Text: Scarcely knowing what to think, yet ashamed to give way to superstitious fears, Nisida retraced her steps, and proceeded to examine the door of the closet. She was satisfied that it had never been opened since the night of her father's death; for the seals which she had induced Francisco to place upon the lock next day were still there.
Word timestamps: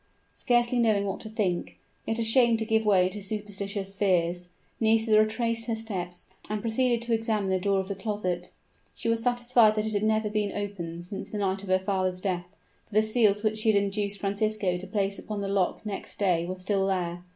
Scarcely 0.33 0.79
knowing 0.79 1.05
what 1.05 1.19
to 1.19 1.29
think, 1.29 1.77
yet 2.07 2.17
ashamed 2.17 2.57
to 2.57 2.65
give 2.65 2.87
way 2.87 3.07
to 3.09 3.21
superstitious 3.21 3.93
fears, 3.93 4.47
Nisida 4.79 5.19
retraced 5.19 5.67
her 5.67 5.75
steps, 5.75 6.25
and 6.49 6.59
proceeded 6.59 7.03
to 7.03 7.13
examine 7.13 7.51
the 7.51 7.59
door 7.59 7.79
of 7.79 7.87
the 7.87 7.93
closet. 7.93 8.49
She 8.95 9.09
was 9.09 9.21
satisfied 9.21 9.75
that 9.75 9.85
it 9.85 9.93
had 9.93 10.01
never 10.01 10.27
been 10.31 10.53
opened 10.57 11.05
since 11.05 11.29
the 11.29 11.37
night 11.37 11.61
of 11.61 11.69
her 11.69 11.77
father's 11.77 12.19
death; 12.19 12.47
for 12.87 12.95
the 12.95 13.03
seals 13.03 13.43
which 13.43 13.59
she 13.59 13.71
had 13.71 13.77
induced 13.83 14.19
Francisco 14.19 14.75
to 14.75 14.87
place 14.87 15.19
upon 15.19 15.41
the 15.41 15.47
lock 15.47 15.85
next 15.85 16.17
day 16.17 16.47
were 16.47 16.55
still 16.55 16.87
there. 16.87 17.23